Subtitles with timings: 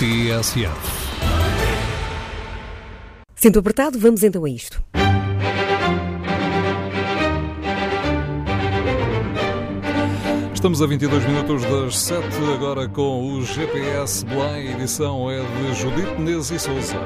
[0.00, 0.64] TSF.
[3.34, 4.82] Sendo apertado, vamos então a isto.
[10.54, 14.68] Estamos a 22 minutos das 7, agora com o GPS Belém.
[14.68, 16.96] A edição é de Judite Menezes e Souza.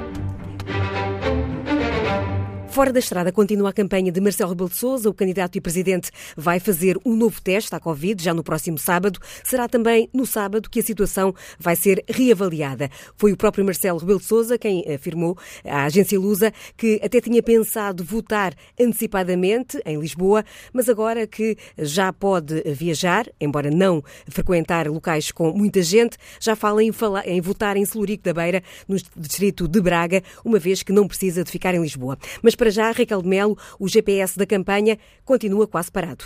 [2.74, 5.08] Fora da estrada continua a campanha de Marcelo Rebelo de Sousa.
[5.08, 9.20] O candidato e presidente vai fazer um novo teste à Covid já no próximo sábado.
[9.44, 12.90] Será também no sábado que a situação vai ser reavaliada.
[13.16, 17.40] Foi o próprio Marcelo Rebelo de Sousa quem afirmou à agência Lusa que até tinha
[17.44, 25.30] pensado votar antecipadamente em Lisboa, mas agora que já pode viajar, embora não frequentar locais
[25.30, 29.68] com muita gente, já fala em, falar, em votar em Celurico da Beira, no distrito
[29.68, 32.18] de Braga, uma vez que não precisa de ficar em Lisboa.
[32.42, 36.24] Mas para já, Raquel de Melo, o GPS da campanha, continua quase parado.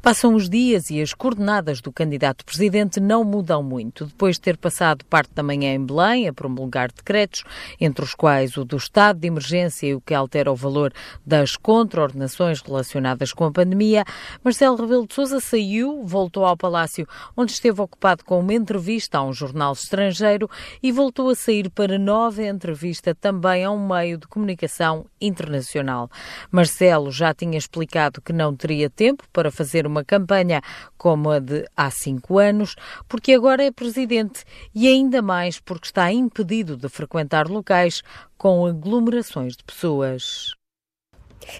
[0.00, 4.06] Passam os dias e as coordenadas do candidato presidente não mudam muito.
[4.06, 7.42] Depois de ter passado parte da manhã em Belém a promulgar decretos,
[7.80, 10.92] entre os quais o do estado de emergência e o que altera o valor
[11.26, 14.04] das contraordenações relacionadas com a pandemia,
[14.42, 17.06] Marcelo Rebelo de Sousa saiu, voltou ao palácio
[17.36, 20.48] onde esteve ocupado com uma entrevista a um jornal estrangeiro
[20.80, 26.08] e voltou a sair para nova entrevista também a um meio de comunicação internacional.
[26.52, 30.62] Marcelo já tinha explicado que não teria tempo para fazer uma campanha
[30.96, 32.76] como a de há cinco anos,
[33.08, 34.44] porque agora é presidente
[34.74, 38.02] e ainda mais porque está impedido de frequentar locais
[38.36, 40.57] com aglomerações de pessoas.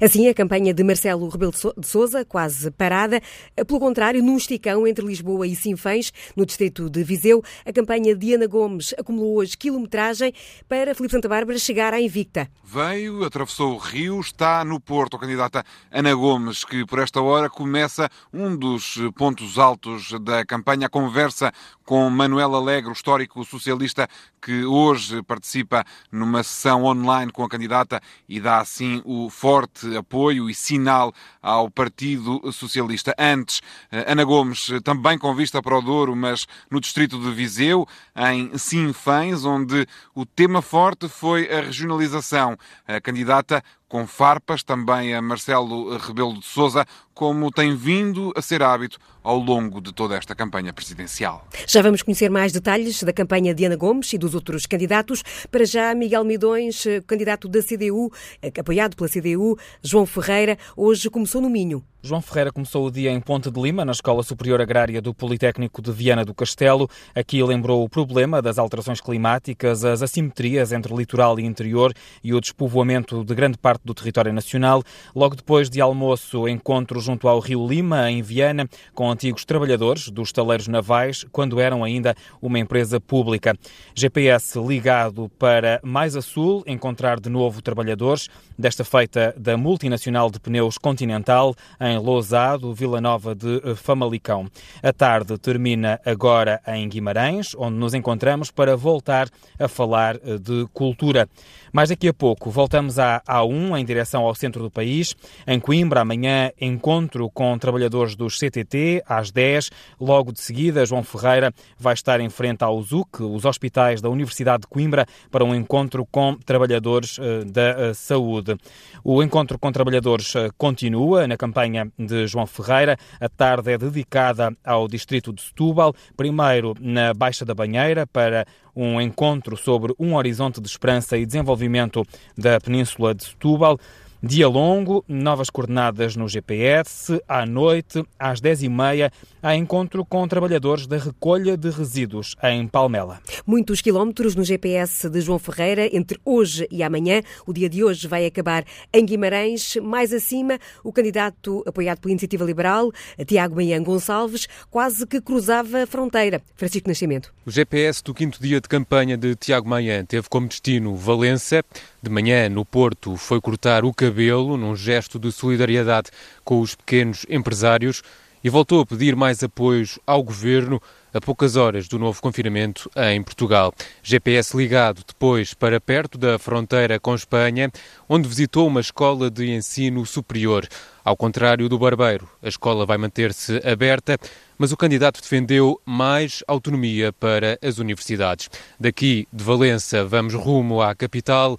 [0.01, 3.21] Assim, a campanha de Marcelo Rebelo de Sousa, quase parada.
[3.67, 8.35] Pelo contrário, num esticão entre Lisboa e Sinfãs, no distrito de Viseu, a campanha de
[8.35, 10.33] Ana Gomes acumulou hoje quilometragem
[10.69, 12.49] para Filipe Santa Bárbara chegar à Invicta.
[12.65, 17.49] Veio, atravessou o Rio, está no Porto, a candidata Ana Gomes, que por esta hora
[17.49, 21.53] começa um dos pontos altos da campanha, a conversa
[21.89, 24.07] com Manuel Alegre, o histórico socialista,
[24.43, 30.51] que hoje participa numa sessão online com a candidata e dá assim o forte apoio
[30.51, 33.15] e sinal ao Partido Socialista.
[33.19, 38.59] Antes, Ana Gomes, também com vista para o Douro, mas no distrito de Viseu, em
[38.59, 42.55] Sinfãs, onde o tema forte foi a regionalização.
[42.87, 46.85] A candidata com farpas, também a Marcelo Rebelo de Sousa,
[47.15, 51.47] como tem vindo a ser hábito ao longo de toda esta campanha presidencial.
[51.67, 55.23] Já vamos conhecer mais detalhes da campanha de Ana Gomes e dos outros candidatos.
[55.51, 58.13] Para já, Miguel Midões, candidato da CDU,
[58.59, 61.83] apoiado pela CDU, João Ferreira, hoje começou no Minho.
[62.01, 65.83] João Ferreira começou o dia em Ponte de Lima, na Escola Superior Agrária do Politécnico
[65.83, 66.89] de Viana do Castelo.
[67.13, 71.93] Aqui lembrou o problema das alterações climáticas, as assimetrias entre litoral e interior
[72.23, 74.81] e o despovoamento de grande parte do território nacional.
[75.13, 80.31] Logo depois de almoço, encontro junto ao Rio Lima, em Viana, com antigos trabalhadores dos
[80.31, 83.59] taleiros navais, quando eram ainda uma empresa pública.
[83.93, 90.39] GPS ligado para mais a sul, encontrar de novo trabalhadores, desta feita da multinacional de
[90.39, 91.57] pneus Continental,
[91.89, 94.47] em Lousado, Vila Nova de Famalicão.
[94.83, 99.29] A tarde termina agora em Guimarães, onde nos encontramos para voltar
[99.59, 101.29] a falar de cultura.
[101.73, 105.15] Mais daqui a pouco voltamos à A1 em direção ao centro do país.
[105.47, 109.71] Em Coimbra, amanhã, encontro com trabalhadores dos CTT às 10.
[110.01, 114.63] Logo de seguida, João Ferreira vai estar em frente ao ZUC, os hospitais da Universidade
[114.63, 118.57] de Coimbra, para um encontro com trabalhadores da saúde.
[119.05, 122.97] O encontro com trabalhadores continua na campanha de João Ferreira.
[123.21, 129.01] A tarde é dedicada ao distrito de Setúbal, primeiro na Baixa da Banheira, para um
[129.01, 132.05] encontro sobre um horizonte de esperança e desenvolvimento
[132.37, 133.79] da Península de Setúbal.
[134.21, 137.23] Dia longo, novas coordenadas no GPS.
[137.29, 143.21] À noite, às 10h30, há encontro com trabalhadores da recolha de resíduos em Palmela.
[143.47, 147.23] Muitos quilómetros no GPS de João Ferreira entre hoje e amanhã.
[147.47, 149.77] O dia de hoje vai acabar em Guimarães.
[149.77, 152.91] Mais acima, o candidato apoiado pela Iniciativa Liberal,
[153.25, 156.43] Tiago Baian Gonçalves, quase que cruzava a fronteira.
[156.57, 157.33] Francisco Nascimento.
[157.47, 161.63] O GPS do quinto dia de campanha de Tiago Baian teve como destino Valença.
[162.01, 166.11] De manhã, no Porto, foi cortar o cabelo num gesto de solidariedade
[166.45, 168.03] com os pequenos empresários
[168.43, 170.81] e voltou a pedir mais apoios ao governo
[171.13, 173.75] a poucas horas do novo confinamento em Portugal.
[174.03, 177.71] GPS ligado depois para perto da fronteira com Espanha,
[178.09, 180.69] onde visitou uma escola de ensino superior.
[181.05, 184.19] Ao contrário do Barbeiro, a escola vai manter-se aberta,
[184.57, 188.51] mas o candidato defendeu mais autonomia para as universidades.
[188.79, 191.57] Daqui de Valença, vamos rumo à capital.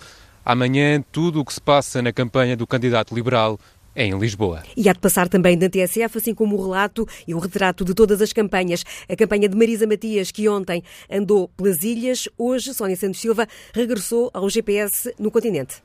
[0.52, 3.60] Amanhã, tudo o que se passa na campanha do candidato liberal
[3.96, 4.64] em Lisboa.
[4.76, 7.94] E há de passar também da TSF, assim como o relato e o retrato de
[7.94, 8.84] todas as campanhas.
[9.08, 14.32] A campanha de Marisa Matias, que ontem andou pelas ilhas, hoje, Sónia Santos Silva, regressou
[14.34, 15.84] ao GPS no continente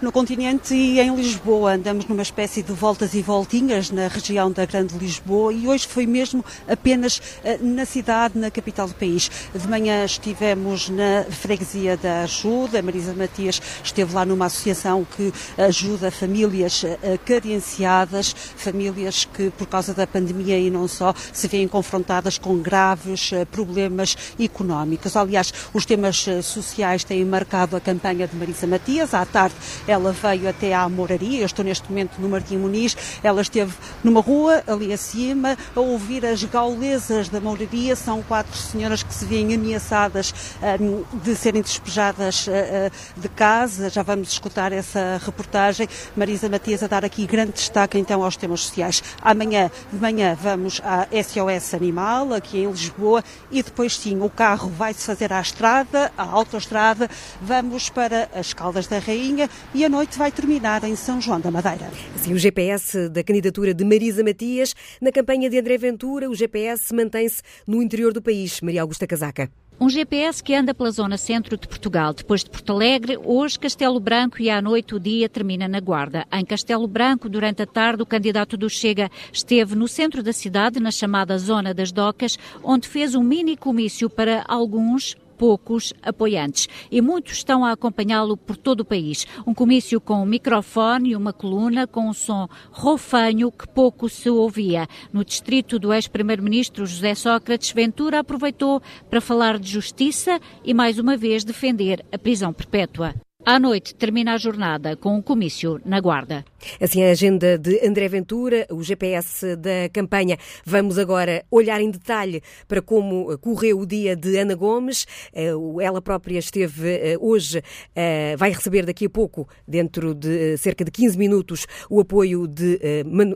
[0.00, 1.74] no continente e em Lisboa.
[1.74, 6.06] Andamos numa espécie de voltas e voltinhas na região da Grande Lisboa e hoje foi
[6.06, 9.30] mesmo apenas eh, na cidade, na capital do país.
[9.54, 16.10] De manhã estivemos na freguesia da Ajuda, Marisa Matias esteve lá numa associação que ajuda
[16.10, 22.38] famílias eh, carenciadas, famílias que por causa da pandemia e não só se veem confrontadas
[22.38, 25.16] com graves eh, problemas económicos.
[25.16, 29.14] Aliás, os temas sociais têm marcado a campanha de Marisa Matias.
[29.14, 29.54] À tarde
[29.86, 33.72] ela veio até à moraria, eu estou neste momento no Martim Muniz, ela esteve
[34.02, 39.24] numa rua ali acima a ouvir as gaulesas da moraria, são quatro senhoras que se
[39.24, 40.34] veem ameaçadas
[40.80, 45.88] um, de serem despejadas uh, de casa, já vamos escutar essa reportagem.
[46.16, 49.02] Marisa Matias a dar aqui grande destaque então aos temas sociais.
[49.22, 54.70] Amanhã de manhã vamos à SOS Animal, aqui em Lisboa, e depois sim, o carro
[54.70, 57.08] vai-se fazer à estrada, à autoestrada,
[57.40, 61.50] vamos para as Caldas da Rainha e a noite vai terminar em São João da
[61.50, 61.90] Madeira.
[62.16, 64.74] Sim, o GPS da candidatura de Marisa Matias.
[65.00, 68.60] Na campanha de André Ventura, o GPS mantém-se no interior do país.
[68.60, 69.50] Maria Augusta Casaca.
[69.78, 72.14] Um GPS que anda pela zona centro de Portugal.
[72.14, 76.26] Depois de Porto Alegre, hoje Castelo Branco e à noite o dia termina na Guarda.
[76.32, 80.80] Em Castelo Branco, durante a tarde, o candidato do Chega esteve no centro da cidade,
[80.80, 87.00] na chamada Zona das Docas, onde fez um mini comício para alguns poucos apoiantes e
[87.00, 89.26] muitos estão a acompanhá-lo por todo o país.
[89.46, 94.30] Um comício com um microfone e uma coluna com um som rofanho que pouco se
[94.30, 94.86] ouvia.
[95.12, 98.80] No distrito do ex-primeiro-ministro José Sócrates, Ventura aproveitou
[99.10, 103.14] para falar de justiça e mais uma vez defender a prisão perpétua.
[103.48, 106.44] À noite termina a jornada com um comício na Guarda.
[106.80, 110.36] Assim a agenda de André Ventura, o GPS da campanha.
[110.64, 115.06] Vamos agora olhar em detalhe para como correu o dia de Ana Gomes.
[115.32, 117.62] Eh, ela própria esteve eh, hoje,
[117.94, 122.80] eh, vai receber daqui a pouco, dentro de cerca de 15 minutos, o apoio de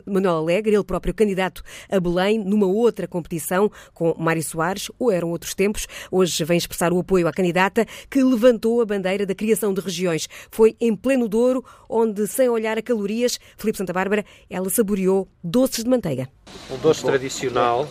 [0.05, 5.31] Manuel Alegre, ele próprio candidato a Belém, numa outra competição com Mário Soares, ou eram
[5.31, 5.87] outros tempos.
[6.11, 10.00] Hoje vem expressar o apoio à candidata que levantou a bandeira da criação de regiões
[10.01, 10.29] regiões.
[10.51, 15.85] Foi em pleno Douro, onde, sem olhar a calorias, Filipe Santa Bárbara, ela saboreou doces
[15.85, 16.29] de manteiga.
[16.71, 17.89] Um doce tradicional,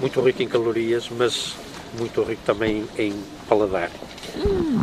[0.00, 1.54] muito rico em calorias, mas
[1.98, 3.12] muito rico também em
[3.48, 3.90] paladar.
[4.36, 4.82] Hum.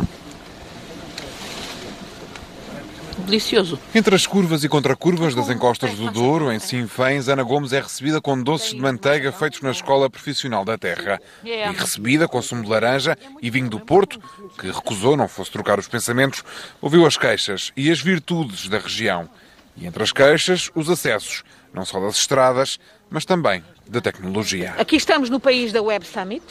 [3.24, 3.78] Delicioso.
[3.94, 8.20] Entre as curvas e contracurvas das encostas do Douro, em Sinfãs, Ana Gomes é recebida
[8.20, 11.20] com doces de manteiga feitos na Escola Profissional da Terra.
[11.42, 14.20] E recebida com sumo de laranja e vinho do Porto,
[14.58, 16.44] que recusou não fosse trocar os pensamentos,
[16.80, 19.28] ouviu as queixas e as virtudes da região.
[19.76, 21.42] E entre as queixas, os acessos,
[21.72, 22.78] não só das estradas,
[23.10, 24.74] mas também da tecnologia.
[24.78, 26.44] Aqui estamos no país da Web Summit.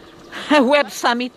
[0.50, 1.34] A Web Summit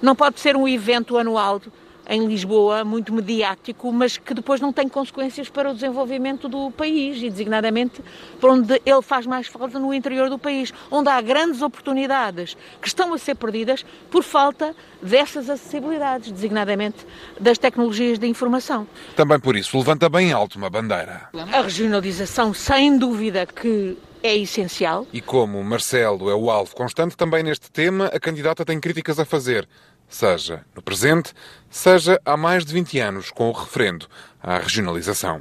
[0.00, 1.60] não pode ser um evento anual
[2.08, 7.18] em Lisboa, muito mediático, mas que depois não tem consequências para o desenvolvimento do país
[7.18, 8.02] e, designadamente,
[8.40, 12.88] para onde ele faz mais falta no interior do país, onde há grandes oportunidades que
[12.88, 17.06] estão a ser perdidas por falta dessas acessibilidades, designadamente
[17.38, 18.86] das tecnologias de informação.
[19.14, 21.28] Também por isso levanta bem alto uma bandeira.
[21.52, 25.06] A regionalização, sem dúvida que é essencial.
[25.12, 29.24] E como Marcelo é o alvo constante também neste tema, a candidata tem críticas a
[29.24, 29.68] fazer
[30.08, 31.32] seja no presente,
[31.70, 34.06] seja há mais de 20 anos com o referendo
[34.42, 35.40] à regionalização.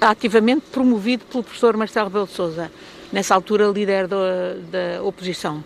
[0.00, 2.70] Ativamente promovido pelo professor Marcelo Rebelo de Sousa,
[3.12, 4.16] nessa altura líder da,
[4.70, 5.58] da oposição.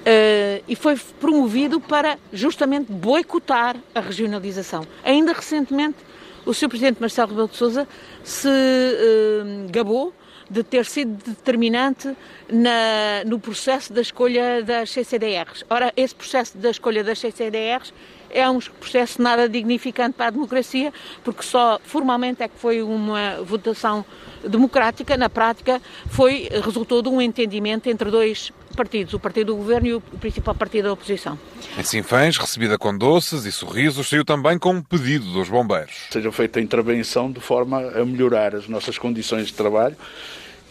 [0.00, 4.86] Uh, e foi promovido para justamente boicotar a regionalização.
[5.04, 5.98] Ainda recentemente,
[6.46, 6.68] o Sr.
[6.68, 7.86] Presidente Marcelo Rebelo de Sousa
[8.24, 10.14] se uh, gabou
[10.50, 12.14] de ter sido determinante
[12.50, 15.64] na, no processo da escolha das CCDRs.
[15.70, 17.94] Ora, esse processo da escolha das CCDRs
[18.28, 20.92] é um processo nada dignificante para a democracia,
[21.22, 24.04] porque só formalmente é que foi uma votação
[24.46, 29.86] democrática, na prática foi, resultou de um entendimento entre dois partidos, o partido do governo
[29.86, 31.38] e o principal partido da oposição.
[31.78, 35.94] Em Sinfãs, recebida com doces e sorrisos, saiu também com um pedido dos bombeiros.
[36.10, 39.96] Seja feita a intervenção de forma a melhorar as nossas condições de trabalho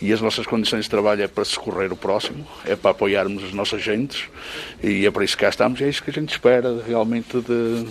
[0.01, 3.53] e as nossas condições de trabalho é para socorrer o próximo, é para apoiarmos os
[3.53, 4.29] nossos agentes
[4.82, 7.41] e é para isso que cá estamos e é isso que a gente espera realmente
[7.41, 7.86] de,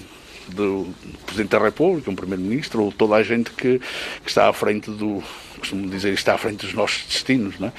[0.50, 0.92] do
[1.24, 5.22] Presidente da República, um Primeiro-Ministro ou toda a gente que, que, está à frente do,
[5.58, 7.58] costumo dizer, está à frente dos nossos destinos.
[7.58, 7.72] Não é?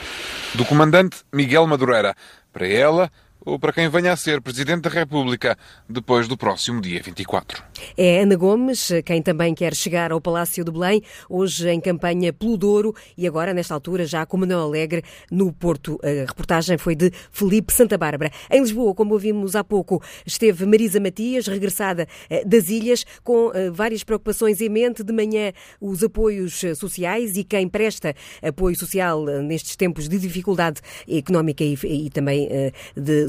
[0.55, 2.15] Do Comandante Miguel Madureira.
[2.51, 3.11] Para ela,
[3.49, 5.57] ou para quem venha a ser Presidente da República
[5.89, 7.63] depois do próximo dia 24.
[7.97, 12.57] É Ana Gomes, quem também quer chegar ao Palácio de Belém, hoje em campanha pelo
[12.57, 15.99] Douro e agora, nesta altura, já com Manuel Alegre no Porto.
[16.03, 18.31] A reportagem foi de Felipe Santa Bárbara.
[18.51, 23.71] Em Lisboa, como ouvimos há pouco, esteve Marisa Matias, regressada eh, das ilhas, com eh,
[23.71, 25.03] várias preocupações em mente.
[25.03, 25.51] De manhã,
[25.81, 28.13] os apoios eh, sociais e quem presta
[28.43, 32.47] apoio social nestes tempos de dificuldade económica e, e também
[32.95, 33.27] de.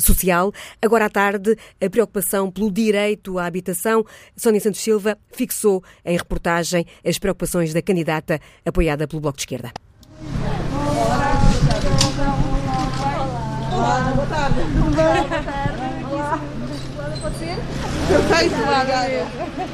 [0.82, 4.04] Agora à tarde, a preocupação pelo direito à habitação.
[4.36, 9.72] Sónia Santos Silva fixou em reportagem as preocupações da candidata apoiada pelo Bloco de Esquerda.
[13.72, 14.60] Olá, boa tarde.
[14.60, 15.28] Tudo bem?
[15.28, 16.04] Boa tarde.
[16.10, 16.38] Olá.
[17.22, 17.56] Pode ser?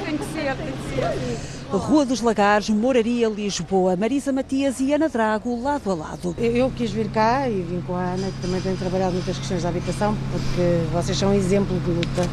[0.04, 1.76] Tem que ser, tem que ser.
[1.76, 3.96] Rua dos Lagares, Moraria, Lisboa.
[3.96, 6.34] Marisa Matias e Ana Drago, lado a lado.
[6.38, 9.62] Eu quis vir cá e vim com a Ana, que também tem trabalhado muitas questões
[9.62, 12.28] da habitação, porque vocês são um exemplo de luta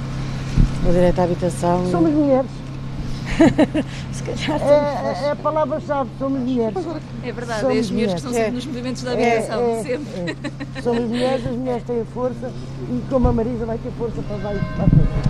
[0.87, 1.89] o direito à habitação.
[1.89, 2.62] Somos mulheres.
[4.13, 6.75] Se calhar é, é, é a palavra-chave, somos mulheres.
[7.23, 9.79] É verdade, somos é as mulheres que estão sempre é, nos movimentos da habitação, é,
[9.79, 10.37] é, sempre.
[10.75, 10.81] É.
[10.81, 12.51] Somos mulheres, as mulheres têm força
[12.89, 14.85] e como a Marisa vai ter força para vai para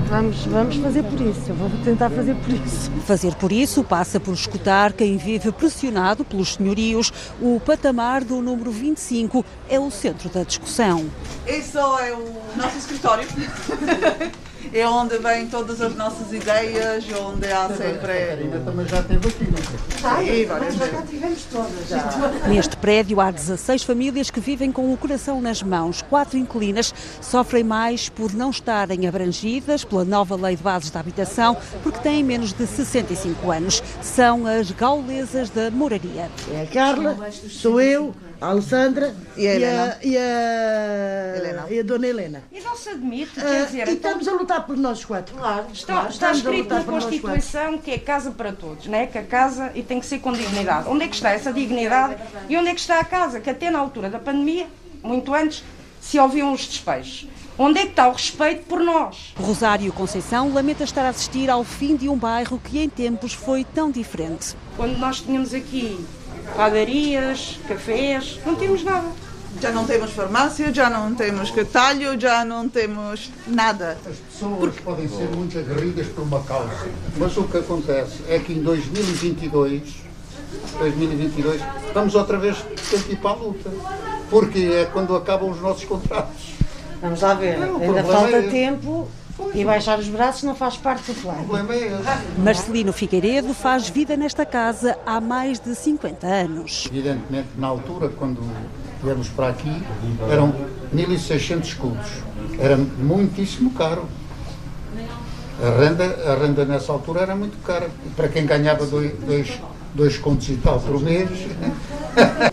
[0.10, 2.92] Vamos, vamos fazer por isso, vou tentar fazer por isso.
[3.06, 7.12] Fazer por isso passa por escutar quem vive pressionado pelos senhorios.
[7.42, 11.06] O patamar do número 25 é o centro da discussão.
[11.48, 13.28] Esse é o nosso escritório.
[14.72, 18.12] é onde vêm todas as nossas ideias, onde há sempre.
[18.12, 20.26] A Catarina também já esteve aqui, não é?
[20.26, 20.94] Sim, várias vezes.
[20.94, 21.88] Já tivemos todas.
[21.90, 22.48] Já.
[22.48, 26.02] Neste prédio há 16 famílias que vivem com o coração nas mãos.
[26.02, 31.58] Quatro inquilinas sofrem mais por não estarem abrangidas pela nova lei de bases da habitação,
[31.82, 33.84] porque têm menos de 65 anos.
[34.02, 36.30] São as gaulesas da moraria.
[36.52, 37.18] É a Carla,
[37.50, 39.98] sou eu, a Alessandra e a, Helena.
[40.04, 41.66] E a, e a, Helena.
[41.70, 42.44] E a Dona Helena.
[42.52, 43.78] E não se admite, quer ah, dizer...
[43.78, 43.94] E então...
[43.94, 45.38] estamos a lutar por nós quatro.
[45.38, 49.08] Claro, está, claro, está escrito na Constituição que é casa para todos, né?
[49.08, 50.90] que a casa e tem que ser com dignidade.
[50.90, 52.18] Onde é que está essa dignidade
[52.50, 53.40] e onde é que está a casa?
[53.40, 54.68] Que até na altura da pandemia,
[55.02, 55.64] muito antes,
[56.02, 57.30] se ouviam os despejos.
[57.58, 59.34] Onde é que está o respeito por nós?
[59.38, 63.64] Rosário Conceição lamenta estar a assistir ao fim de um bairro que em tempos foi
[63.64, 64.54] tão diferente.
[64.76, 66.04] Quando nós tínhamos aqui
[66.56, 69.08] padarias, cafés, não temos nada.
[69.62, 73.98] Já não temos farmácia, já não temos catalho, já não temos nada.
[74.06, 74.82] As pessoas Porque...
[74.82, 79.84] podem ser muito aguerridas por uma causa, mas o que acontece é que em 2022,
[80.80, 81.62] 2022
[81.94, 82.58] vamos outra vez
[82.90, 83.70] ter que ir para a luta,
[84.30, 86.54] porque é quando acabam os nossos contratos.
[87.00, 89.08] Vamos lá ver, não, ainda falta é tempo
[89.54, 91.46] e baixar os braços não faz parte do plano.
[92.38, 96.88] Marcelino Figueiredo faz vida nesta casa há mais de 50 anos.
[96.92, 98.42] Evidentemente, na altura, quando
[99.04, 99.84] viemos para aqui,
[100.30, 100.54] eram
[100.94, 102.08] 1.600 escudos.
[102.60, 104.08] Era muitíssimo caro.
[105.62, 107.90] A renda, a renda nessa altura era muito cara.
[108.16, 109.60] Para quem ganhava dois, dois,
[109.94, 111.30] dois contos e tal por mês,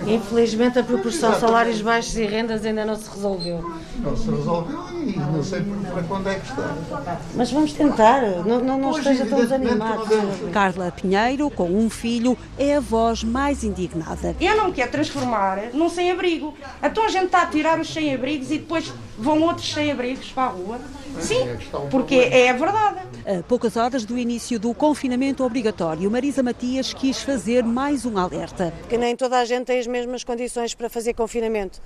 [0.07, 3.63] Infelizmente a proporção salários baixos e rendas ainda não se resolveu.
[3.99, 5.63] Não se resolveu e não sei
[5.93, 7.21] para quando é que está.
[7.35, 10.07] Mas vamos tentar, não, não, não esteja tão desanimado.
[10.53, 14.35] Carla Pinheiro, com um filho, é a voz mais indignada.
[14.41, 16.55] Eu não quero transformar num sem-abrigo.
[16.83, 20.49] Então a gente está a tirar os sem-abrigos e depois vão outros sem-abrigos para a
[20.49, 20.81] rua.
[21.21, 21.45] Sim,
[21.91, 23.01] porque é a verdade.
[23.27, 28.73] A poucas horas do início do confinamento obrigatório, Marisa Matias quis fazer mais um alerta.
[28.89, 31.81] Que nem toda a gente tem as mesmas condições para fazer confinamento.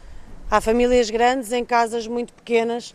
[0.48, 2.94] Há famílias grandes em casas muito pequenas,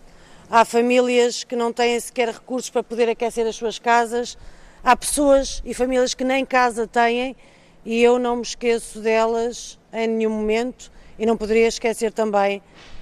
[0.49, 4.37] há famílias que não têm sequer recursos para poder aquecer as suas casas,
[4.83, 7.35] há pessoas e famílias que nem casa têm
[7.85, 12.61] e eu não me esqueço delas em nenhum momento e não poderia esquecer também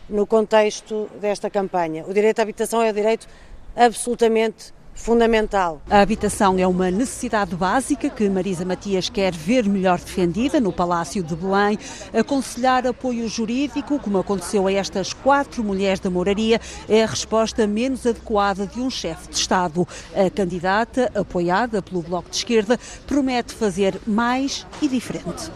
[0.09, 2.05] no contexto desta campanha.
[2.07, 3.27] O direito à habitação é um direito
[3.75, 5.79] absolutamente fundamental.
[5.89, 11.23] A habitação é uma necessidade básica que Marisa Matias quer ver melhor defendida no Palácio
[11.23, 11.77] de Belém.
[12.13, 16.59] Aconselhar apoio jurídico, como aconteceu a estas quatro mulheres da moraria,
[16.89, 19.87] é a resposta menos adequada de um chefe de Estado.
[20.15, 25.51] A candidata, apoiada pelo Bloco de Esquerda, promete fazer mais e diferente.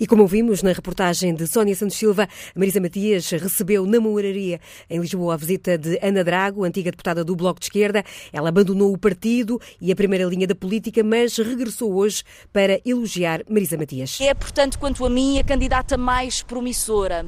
[0.00, 5.00] E como ouvimos na reportagem de Sónia Santos Silva, Marisa Matias recebeu na Moraria, em
[5.00, 8.04] Lisboa, a visita de Ana Drago, antiga deputada do Bloco de Esquerda.
[8.32, 13.42] Ela abandonou o partido e a primeira linha da política, mas regressou hoje para elogiar
[13.48, 14.20] Marisa Matias.
[14.20, 17.26] É, portanto, quanto a mim, a candidata mais promissora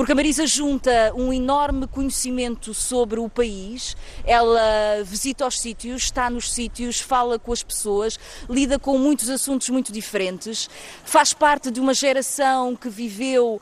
[0.00, 6.30] porque a Marisa junta um enorme conhecimento sobre o país, ela visita os sítios, está
[6.30, 10.70] nos sítios, fala com as pessoas, lida com muitos assuntos muito diferentes,
[11.04, 13.60] faz parte de uma geração que viveu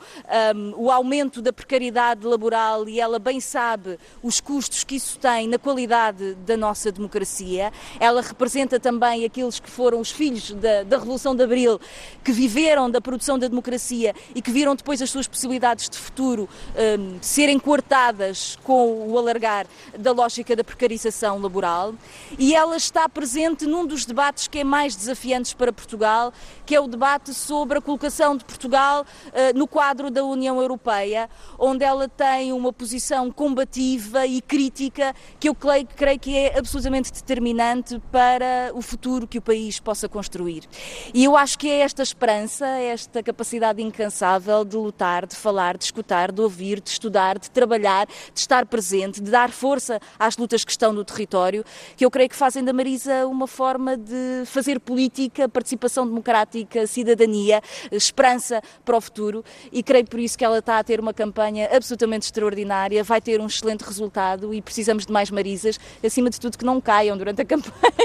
[0.55, 5.45] um, o aumento da precariedade laboral e ela bem sabe os custos que isso tem
[5.45, 7.69] na qualidade da nossa democracia.
[7.99, 11.81] Ela representa também aqueles que foram os filhos da, da Revolução de Abril,
[12.23, 16.28] que viveram da produção da democracia e que viram depois as suas possibilidades de futuro
[16.37, 19.65] um, serem coartadas com o alargar
[19.97, 21.93] da lógica da precarização laboral.
[22.37, 26.33] E ela está presente num dos debates que é mais desafiantes para Portugal,
[26.65, 31.29] que é o debate sobre a colocação de Portugal uh, no quadro da União Europeia,
[31.57, 37.11] onde ela tem uma posição combativa e crítica que eu creio, creio que é absolutamente
[37.11, 40.63] determinante para o futuro que o país possa construir.
[41.13, 45.85] E eu acho que é esta esperança, esta capacidade incansável de lutar, de falar, de
[45.85, 50.65] escutar, de ouvir, de estudar, de trabalhar, de estar presente, de dar força às lutas
[50.65, 51.63] que estão no território,
[51.95, 57.61] que eu creio que fazem da Marisa uma forma de fazer política, participação democrática, cidadania,
[57.91, 61.69] esperança para o futuro e creio por isso que ela está a ter uma campanha
[61.71, 66.57] absolutamente extraordinária, vai ter um excelente resultado e precisamos de mais Marisas, acima de tudo
[66.57, 67.98] que não caiam durante a campanha.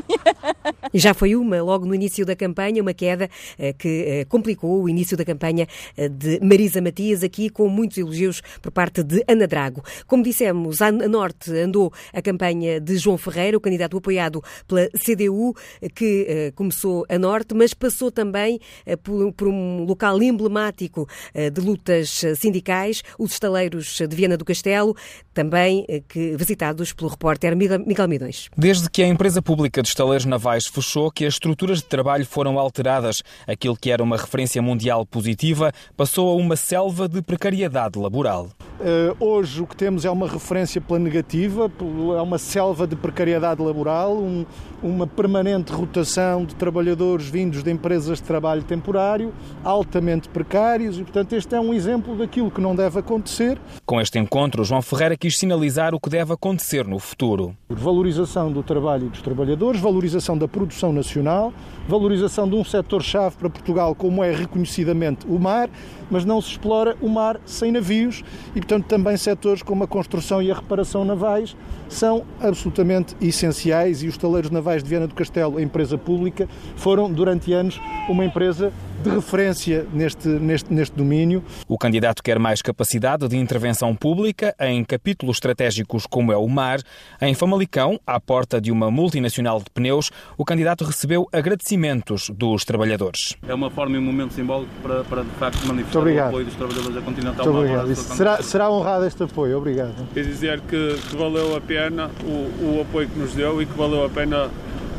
[0.93, 4.89] Já foi uma, logo no início da campanha, uma queda eh, que eh, complicou o
[4.89, 9.47] início da campanha eh, de Marisa Matias, aqui com muitos elogios por parte de Ana
[9.47, 9.83] Drago.
[10.07, 15.55] Como dissemos, a Norte andou a campanha de João Ferreira, o candidato apoiado pela CDU,
[15.95, 18.61] que começou a Norte, mas passou também
[19.03, 21.09] por, por um local emblemático
[21.53, 24.97] de lutas sindicais, os estaleiros de Viana do Castelo,
[25.33, 28.49] também que, visitados pelo repórter Miguel Midões.
[28.57, 32.59] Desde que a empresa pública de estaleiros navais fechou, que as estruturas de trabalho foram
[32.59, 33.23] alteradas.
[33.47, 38.49] Aquilo que era uma referência mundial positiva passou a uma selva de precariedade laboral.
[38.75, 41.71] Uh, hoje o que temos é uma referência pela negativa,
[42.19, 44.45] é uma selva de precariedade laboral, um,
[44.83, 51.35] uma permanente rotação de trabalhadores vindos de empresas de trabalho temporário, altamente precários, e portanto
[51.35, 53.59] este é um exemplo daquilo que não deve acontecer.
[53.87, 57.57] Com este encontro, João Ferreira quis sinalizar o que deve acontecer no futuro.
[57.69, 61.53] Valorização do trabalho e dos trabalhadores, valorização da produção nacional,
[61.89, 65.69] valorização de um setor-chave para Portugal como é reconhecidamente o mar,
[66.11, 70.43] mas não se explora o mar sem navios e, portanto, também setores como a construção
[70.43, 71.57] e a reparação navais
[71.89, 77.11] são absolutamente essenciais e os taleiros navais de Viana do Castelo, a empresa pública, foram
[77.11, 78.73] durante anos uma empresa
[79.05, 81.45] de referência neste, neste, neste domínio.
[81.69, 86.81] O candidato quer mais capacidade de intervenção pública em capítulos estratégicos como é o mar.
[87.21, 93.37] Em Famalicão, à porta de uma multinacional de pneus, o candidato recebeu agradecimentos dos trabalhadores.
[93.47, 96.55] É uma forma e um momento simbólico para, para de facto, manifestar o apoio dos
[96.55, 97.45] trabalhadores da Continental.
[97.45, 97.95] Muito obrigado.
[97.95, 99.59] Será, será honrado este apoio.
[99.59, 100.09] Obrigado.
[100.17, 103.77] E dizer que, que valeu a pena o, o apoio que nos deu e que
[103.77, 104.51] valeu a pena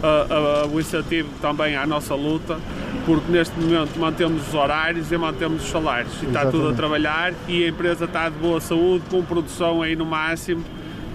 [0.03, 2.59] a, a, o incentivo também à nossa luta,
[3.05, 6.13] porque neste momento mantemos os horários e mantemos os salários.
[6.23, 9.95] E está tudo a trabalhar e a empresa está de boa saúde, com produção aí
[9.95, 10.63] no máximo,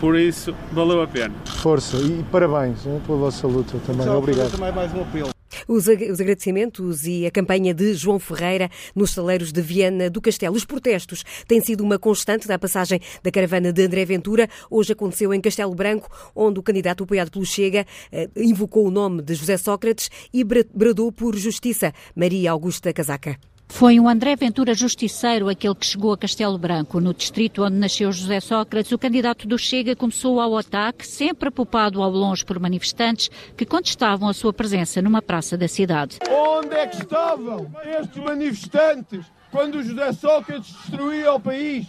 [0.01, 1.35] por isso valeu a pena.
[1.45, 4.09] Força e parabéns hein, pela vossa luta também.
[4.09, 4.51] Obrigado.
[4.51, 5.31] Também mais um apelo.
[5.69, 10.57] Os, os agradecimentos e a campanha de João Ferreira nos saleiros de Viana do Castelo.
[10.57, 14.49] Os protestos têm sido uma constante da passagem da caravana de André Ventura.
[14.71, 19.23] Hoje aconteceu em Castelo Branco, onde o candidato apoiado pelo Chega eh, invocou o nome
[19.23, 21.93] de José Sócrates e bradou por justiça.
[22.17, 23.39] Maria Augusta Casaca.
[23.71, 28.13] Foi um André Ventura Justiceiro aquele que chegou a Castelo Branco, no distrito onde nasceu
[28.13, 28.93] José Sócrates.
[28.93, 34.29] O candidato do Chega começou ao ataque, sempre apupado ao longe por manifestantes que contestavam
[34.29, 36.19] a sua presença numa praça da cidade.
[36.29, 41.87] Onde é que estavam estes manifestantes quando José Sócrates destruía o país?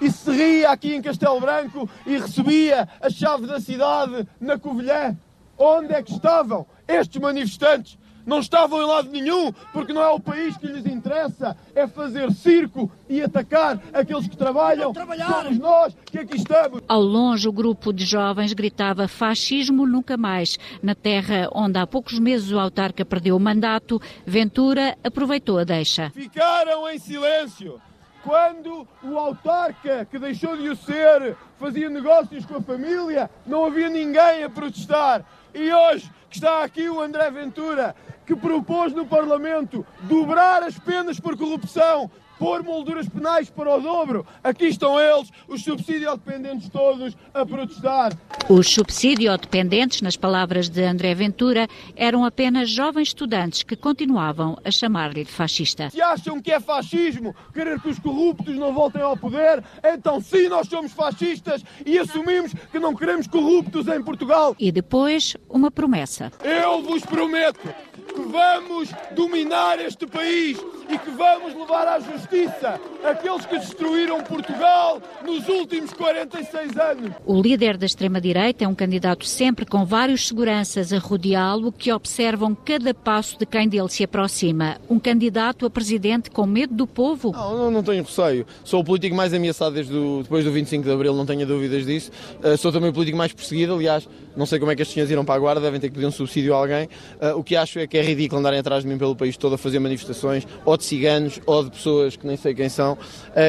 [0.00, 5.14] E se ria aqui em Castelo Branco e recebia a chave da cidade na Covilhã?
[5.58, 10.20] Onde é que estavam estes manifestantes não estavam em lado nenhum, porque não é o
[10.20, 14.92] país que lhes interessa, é fazer circo e atacar aqueles que trabalham.
[14.94, 16.82] Somos nós que aqui estamos.
[16.88, 20.58] Ao longe, o grupo de jovens gritava fascismo nunca mais.
[20.82, 26.10] Na terra onde há poucos meses o autarca perdeu o mandato, Ventura aproveitou a deixa.
[26.10, 27.80] Ficaram em silêncio.
[28.22, 33.90] Quando o autarca, que deixou de o ser, fazia negócios com a família, não havia
[33.90, 35.22] ninguém a protestar.
[35.54, 37.94] E hoje que está aqui o André Ventura,
[38.26, 44.26] que propôs no Parlamento dobrar as penas por corrupção pôr molduras penais para o dobro.
[44.42, 48.12] Aqui estão eles, os subsídio-dependentes todos, a protestar.
[48.48, 51.66] Os subsídio-dependentes, nas palavras de André Ventura,
[51.96, 55.90] eram apenas jovens estudantes que continuavam a chamar-lhe de fascista.
[55.90, 60.48] Se acham que é fascismo querer que os corruptos não voltem ao poder, então sim,
[60.48, 64.54] nós somos fascistas e assumimos que não queremos corruptos em Portugal.
[64.58, 66.32] E depois, uma promessa.
[66.42, 67.74] Eu vos prometo
[68.14, 75.02] que vamos dominar este país e que vamos levar à justiça aqueles que destruíram Portugal
[75.24, 77.12] nos últimos 46 anos.
[77.26, 82.54] O líder da extrema-direita é um candidato sempre com vários seguranças a rodeá-lo que observam
[82.54, 84.76] cada passo de quem dele se aproxima.
[84.88, 87.32] Um candidato a presidente com medo do povo?
[87.32, 88.46] Não, não, não tenho receio.
[88.62, 91.84] Sou o político mais ameaçado desde o, depois do 25 de Abril, não tenho dúvidas
[91.84, 92.10] disso.
[92.42, 95.10] Uh, sou também o político mais perseguido, aliás, não sei como é que as senhores
[95.10, 96.88] irão para a guarda, devem ter que pedir um subsídio a alguém.
[97.20, 99.54] Uh, o que acho é que é ridículo andarem atrás de mim pelo país todo
[99.54, 102.94] a fazer manifestações, ou de ciganos, ou de pessoas que nem sei quem são.
[102.94, 102.98] Uh,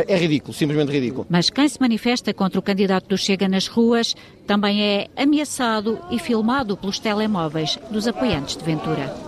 [0.08, 1.26] é ridículo, simplesmente ridículo.
[1.30, 4.16] Mas quem se manifesta contra o candidato do Chega nas ruas
[4.46, 9.25] também é ameaçado e filmado pelos telemóveis dos apoiantes de Ventura.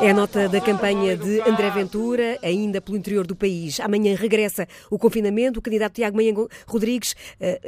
[0.00, 3.80] É a nota da campanha de André Ventura, ainda pelo interior do país.
[3.80, 5.58] Amanhã regressa o confinamento.
[5.58, 6.32] O candidato Tiago Manhã
[6.66, 7.16] Rodrigues,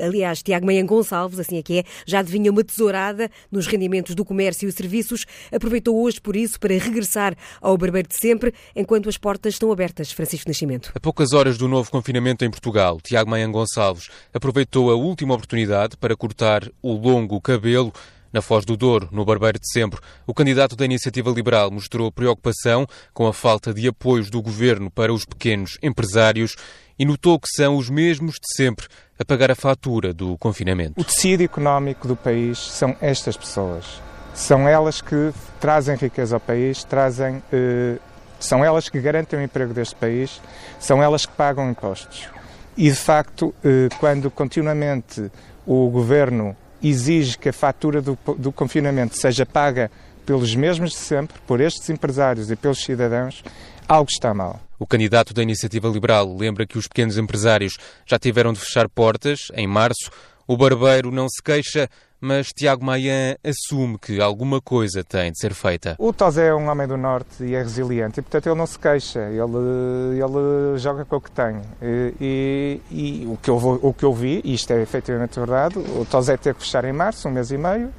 [0.01, 4.25] aliás, Tiago Manhã Gonçalves, assim é que é, já adivinha uma tesourada nos rendimentos do
[4.25, 5.27] comércio e serviços.
[5.53, 10.13] Aproveitou hoje, por isso, para regressar ao barbeiro de sempre, enquanto as portas estão abertas.
[10.13, 10.93] Francisco Nascimento.
[10.95, 15.97] A poucas horas do novo confinamento em Portugal, Tiago Manhã Gonçalves aproveitou a última oportunidade
[15.97, 17.93] para cortar o longo cabelo
[18.35, 22.85] na Foz do Douro, no Barbeiro de Sempre, o candidato da Iniciativa Liberal mostrou preocupação
[23.13, 26.57] com a falta de apoios do governo para os pequenos empresários
[26.99, 31.01] e notou que são os mesmos de sempre a pagar a fatura do confinamento.
[31.01, 34.03] O tecido económico do país são estas pessoas.
[34.35, 37.99] São elas que trazem riqueza ao país, trazem, eh,
[38.41, 40.43] são elas que garantem o emprego deste país,
[40.81, 42.29] são elas que pagam impostos.
[42.77, 45.31] E de facto, eh, quando continuamente
[45.65, 46.57] o governo
[46.89, 49.91] exige que a fatura do, do, confinamento seja paga
[50.27, 53.43] pelos mesmos de sempre, por estes empresários e pelos cidadãos,
[53.89, 54.61] algo está mal.
[54.79, 57.75] O candidato da Iniciativa Liberal lembra que os pequenos empresários
[58.07, 60.11] já tiveram de fechar portas em março.
[60.47, 61.89] O barbeiro não se queixa,
[62.25, 65.95] mas Tiago Maia assume que alguma coisa tem de ser feita.
[65.99, 68.79] O Tosé é um homem do Norte e é resiliente, e portanto ele não se
[68.79, 71.61] queixa, ele, ele joga com o que tem.
[71.83, 75.79] E, e, e o, que eu, o que eu vi, e isto é efetivamente verdade,
[75.79, 77.93] o Tosé teve que fechar em março, um mês e meio,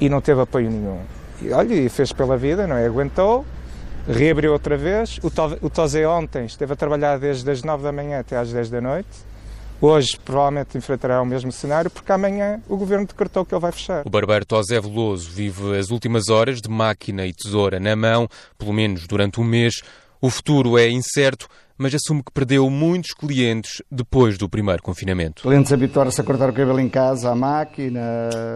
[0.00, 0.98] e não teve apoio nenhum.
[1.40, 2.84] E olha, e fez pela vida, não é?
[2.84, 3.46] Aguentou,
[4.08, 5.20] reabriu outra vez.
[5.62, 8.80] O Tosé ontem esteve a trabalhar desde as 9 da manhã até às 10 da
[8.80, 9.27] noite
[9.80, 14.04] Hoje provavelmente enfrentará o mesmo cenário porque amanhã o governo decretou que ele vai fechar.
[14.04, 18.72] O barbeiro Tosé Veloso vive as últimas horas de máquina e tesoura na mão, pelo
[18.72, 19.74] menos durante um mês.
[20.20, 25.42] O futuro é incerto, mas assume que perdeu muitos clientes depois do primeiro confinamento.
[25.42, 28.00] Clientes habituaram-se a cortar o cabelo em casa, à máquina,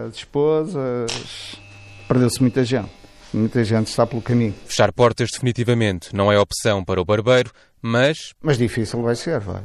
[0.09, 1.57] as esposas.
[2.05, 2.91] Perdeu-se muita gente.
[3.33, 4.53] Muita gente está pelo caminho.
[4.67, 7.49] Fechar portas definitivamente não é opção para o barbeiro,
[7.81, 8.33] mas.
[8.43, 9.63] Mas difícil vai ser, vai.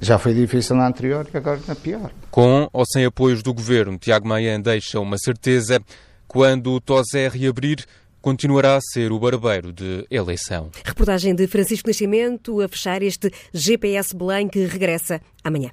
[0.00, 2.10] Já foi difícil na anterior e agora na pior.
[2.30, 5.80] Com ou sem apoios do governo, Tiago Maia deixa uma certeza:
[6.26, 7.84] quando o Tosé reabrir,
[8.20, 10.70] continuará a ser o barbeiro de eleição.
[10.84, 15.70] Reportagem de Francisco Nascimento a fechar este GPS Belém que regressa amanhã.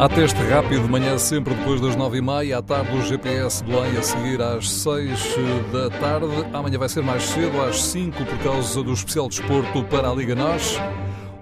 [0.00, 2.56] Há teste rápido de manhã, sempre depois das nove e meia.
[2.56, 5.36] À tarde, o GPS Belém a seguir às seis
[5.70, 6.26] da tarde.
[6.54, 10.34] Amanhã vai ser mais cedo, às cinco, por causa do especial desporto para a Liga
[10.34, 10.78] Nós.